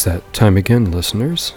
[0.00, 1.52] It's that time again, listeners.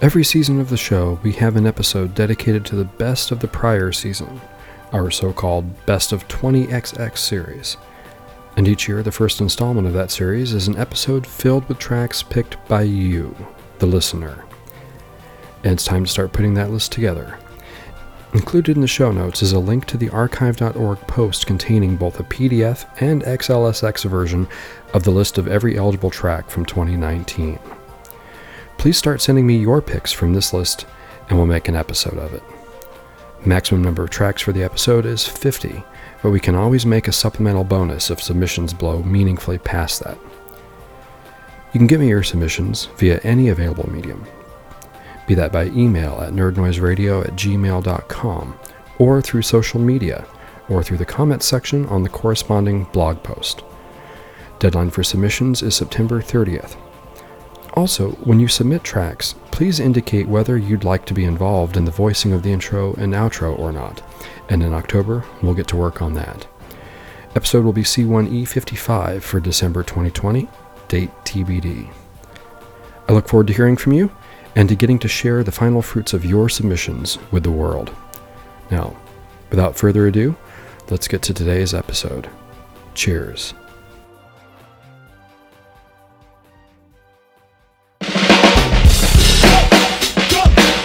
[0.00, 3.48] Every season of the show, we have an episode dedicated to the best of the
[3.48, 4.40] prior season,
[4.92, 7.76] our so called Best of 20XX series.
[8.56, 12.22] And each year, the first installment of that series is an episode filled with tracks
[12.22, 13.34] picked by you,
[13.80, 14.44] the listener.
[15.64, 17.40] And it's time to start putting that list together.
[18.34, 22.24] Included in the show notes is a link to the archive.org post containing both a
[22.24, 24.48] PDF and XLSX version
[24.92, 27.60] of the list of every eligible track from 2019.
[28.76, 30.84] Please start sending me your picks from this list
[31.28, 32.42] and we'll make an episode of it.
[33.46, 35.84] Maximum number of tracks for the episode is 50,
[36.20, 40.18] but we can always make a supplemental bonus if submissions blow meaningfully past that.
[41.72, 44.26] You can give me your submissions via any available medium,
[45.26, 48.58] be that by email at nerdnoiseradio at gmail.com,
[48.98, 50.26] or through social media,
[50.68, 53.62] or through the comments section on the corresponding blog post.
[54.58, 56.76] Deadline for submissions is September 30th.
[57.74, 61.90] Also, when you submit tracks, please indicate whether you'd like to be involved in the
[61.90, 64.00] voicing of the intro and outro or not,
[64.48, 66.46] and in October, we'll get to work on that.
[67.34, 70.48] Episode will be C1E55 for December 2020,
[70.86, 71.90] date TBD.
[73.08, 74.10] I look forward to hearing from you
[74.56, 77.94] and to getting to share the final fruits of your submissions with the world.
[78.70, 78.96] Now,
[79.50, 80.36] without further ado,
[80.90, 82.28] let's get to today's episode.
[82.94, 83.54] Cheers.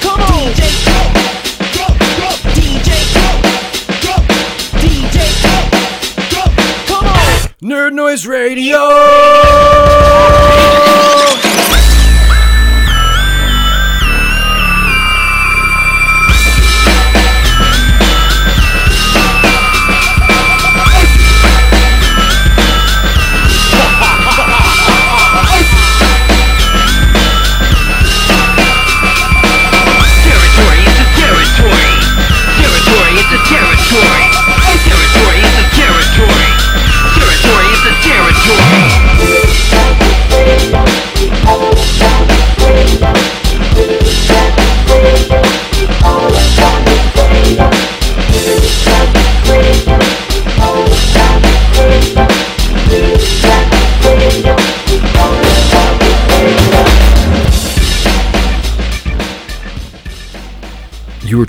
[0.01, 0.69] Come on, DJ,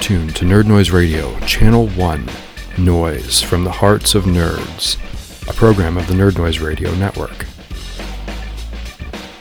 [0.01, 2.31] tuned to Nerd Noise Radio, Channel 1,
[2.79, 4.97] Noise from the Hearts of Nerds,
[5.47, 7.45] a program of the Nerd Noise Radio Network.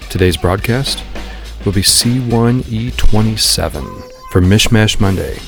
[0.09, 1.01] Today's broadcast
[1.63, 5.39] will be C1E27 for Mishmash Monday,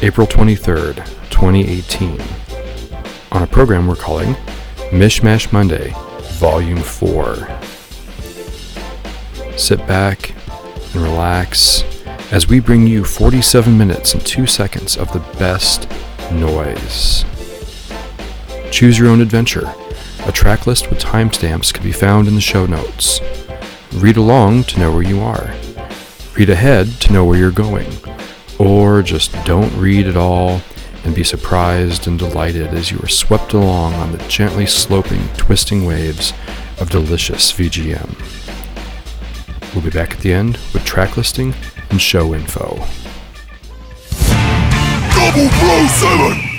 [0.00, 2.18] April 23rd, 2018,
[3.32, 4.32] on a program we're calling
[4.90, 5.92] Mishmash Monday,
[6.38, 7.34] Volume 4.
[9.58, 10.30] Sit back
[10.94, 11.84] and relax
[12.34, 15.88] as we bring you 47 minutes and 2 seconds of the best
[16.32, 17.24] noise.
[18.72, 19.72] Choose your own adventure.
[20.26, 23.20] A track list with timestamps can be found in the show notes.
[23.92, 25.54] Read along to know where you are.
[26.36, 27.92] Read ahead to know where you're going.
[28.58, 30.60] Or just don't read at all
[31.04, 35.86] and be surprised and delighted as you are swept along on the gently sloping, twisting
[35.86, 36.32] waves
[36.80, 38.10] of delicious VGM.
[39.72, 41.54] We'll be back at the end with track listing
[41.94, 42.70] and show info.
[45.14, 46.53] Double Pro 7!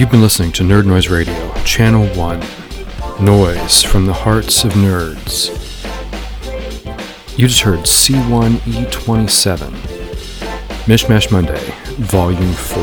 [0.00, 2.40] You've been listening to Nerd Noise Radio, Channel 1.
[3.22, 5.50] Noise from the hearts of nerds.
[7.36, 9.58] You just heard C1E27,
[10.86, 11.60] Mishmash Monday,
[11.98, 12.82] Volume 4.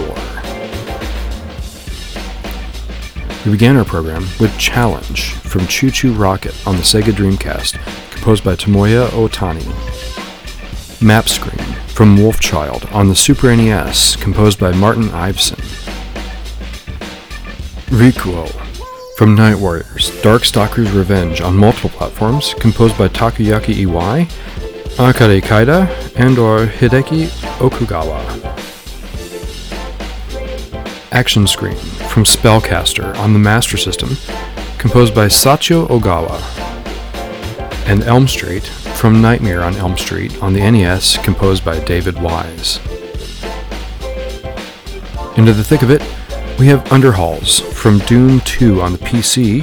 [3.46, 7.80] We began our program with Challenge from ChuChu Rocket on the Sega Dreamcast,
[8.12, 9.66] composed by Tomoya Otani.
[11.02, 15.87] Map Screen from Wolfchild on the Super NES, composed by Martin Iveson.
[17.88, 18.48] Rikuo
[19.16, 24.26] from Night Warriors, Darkstalker's Revenge on multiple platforms, composed by Takayuki Iwai,
[24.98, 27.28] Akane Kaida, and or Hideki
[27.60, 28.22] Okugawa.
[31.14, 31.78] Action Screen
[32.10, 34.10] from Spellcaster on the Master System,
[34.78, 36.40] composed by Sachio Ogawa.
[37.88, 42.80] And Elm Street from Nightmare on Elm Street on the NES, composed by David Wise.
[45.38, 46.02] Into the thick of it,
[46.60, 49.60] we have Underhalls from Dune 2 on the PC,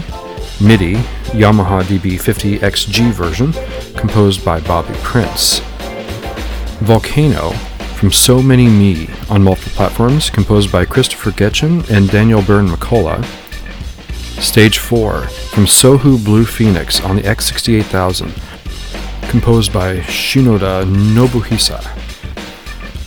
[0.61, 0.95] MIDI,
[1.33, 3.53] Yamaha DB50XG version,
[3.99, 5.59] composed by Bobby Prince.
[6.81, 7.51] Volcano
[7.97, 13.25] from So Many Me on multiple platforms, composed by Christopher Getchen and Daniel Byrne McCullough.
[14.41, 21.83] Stage 4 from Sohu Blue Phoenix on the X68000, composed by Shinoda Nobuhisa.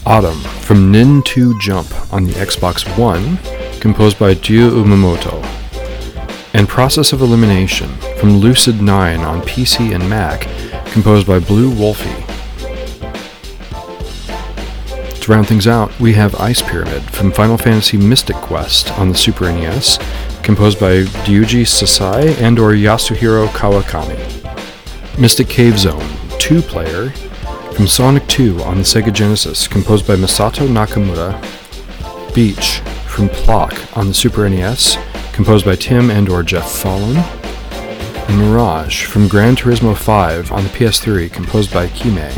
[0.06, 3.38] Autumn from Nin 2 Jump on the Xbox One,
[3.80, 5.44] composed by Ryu Umamoto.
[6.54, 10.42] And Process of Elimination from Lucid 9 on PC and Mac,
[10.92, 12.24] composed by Blue Wolfie.
[15.22, 19.16] To round things out, we have Ice Pyramid from Final Fantasy Mystic Quest on the
[19.16, 20.00] Super NES,
[20.42, 24.18] composed by Ryuji Sasai and or Yasuhiro Kawakami.
[25.20, 26.08] Mystic Cave Zone,
[26.40, 27.10] 2-player,
[27.74, 31.36] from Sonic 2 on the Sega Genesis, composed by Masato Nakamura.
[32.34, 32.82] Beach
[33.18, 34.96] from Plok on the Super NES,
[35.34, 37.16] composed by Tim and or Geoff Follin.
[38.38, 42.30] Mirage from Gran Turismo 5 on the PS3, composed by Kime.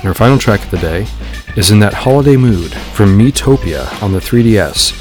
[0.00, 1.06] And our final track of the day
[1.56, 4.92] is In That Holiday Mood from Miitopia on the 3DS,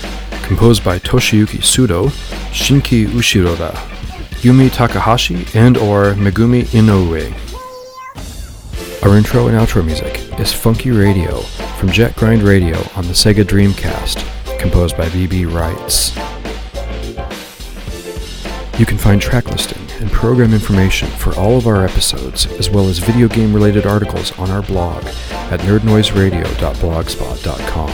[0.46, 2.08] composed by Toshiyuki Sudo,
[2.54, 3.72] Shinji Ushiroda,
[4.44, 7.34] Yumi Takahashi, and or Megumi Inoue.
[9.04, 11.42] Our intro and outro music is Funky Radio
[11.78, 14.30] from Jet Grind Radio on the Sega Dreamcast,
[14.64, 16.16] composed by BB Rights.
[18.80, 22.88] You can find track listing and program information for all of our episodes, as well
[22.88, 25.04] as video game related articles on our blog
[25.52, 27.92] at nerdnoiseradio.blogspot.com.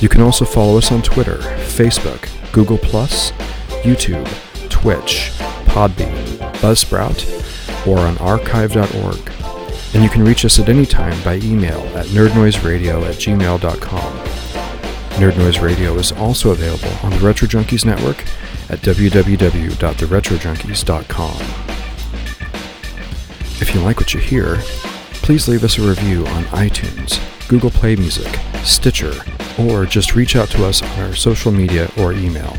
[0.00, 1.38] You can also follow us on Twitter,
[1.78, 4.24] Facebook, Google, YouTube,
[4.70, 5.32] Twitch,
[5.66, 7.26] Podbean, Buzzsprout,
[7.86, 9.32] or on archive.org.
[9.94, 14.27] And you can reach us at any time by email at nerdnoiseradio at gmail.com.
[15.18, 18.20] Nerd Noise Radio is also available on the Retro Junkies network
[18.70, 21.40] at www.theretrojunkies.com.
[23.60, 24.58] If you like what you hear,
[25.14, 29.12] please leave us a review on iTunes, Google Play Music, Stitcher,
[29.58, 32.56] or just reach out to us on our social media or email.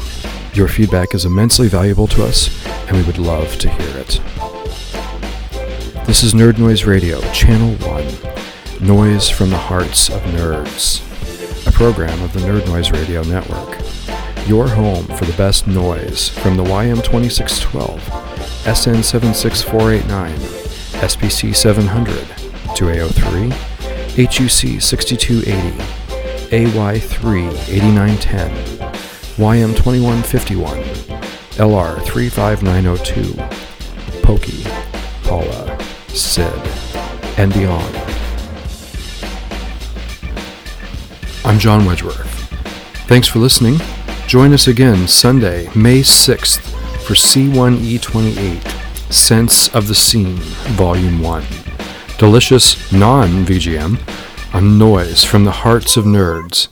[0.53, 2.49] Your feedback is immensely valuable to us,
[2.89, 4.19] and we would love to hear it.
[6.05, 11.08] This is Nerd Noise Radio, Channel 1, Noise from the Hearts of Nerds,
[11.67, 13.77] a program of the Nerd Noise Radio Network.
[14.47, 17.99] Your home for the best noise from the YM2612,
[18.65, 20.33] SN76489,
[20.99, 22.25] SPC 700,
[22.75, 23.51] 2A03,
[24.15, 25.77] HUC 6280,
[26.55, 28.49] AY3 8910,
[29.37, 30.83] YM2151,
[31.57, 33.33] LR 35902,
[34.23, 34.63] Pokey,
[35.23, 35.77] Paula,
[36.09, 36.53] Sid,
[37.37, 38.08] and beyond.
[41.45, 42.27] I'm John Wedgeworth.
[43.07, 43.79] Thanks for listening.
[44.27, 46.59] Join us again Sunday, May 6th
[47.03, 50.37] for C1E28 Sense of the Scene,
[50.75, 51.43] Volume 1.
[52.17, 53.97] Delicious non VGM
[54.53, 56.69] a noise from the hearts of nerds.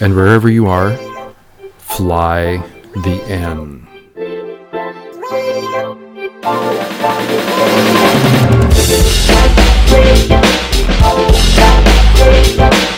[0.00, 0.96] And wherever you are,
[1.78, 2.58] fly
[2.94, 3.88] the N.
[12.78, 12.95] Oh,